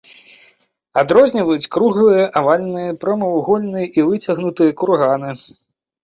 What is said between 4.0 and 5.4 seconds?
выцягнутыя курганы.